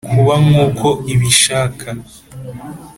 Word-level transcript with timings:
kuba 0.13 0.33
nk’uko 0.45 0.87
ibishaka 1.13 1.89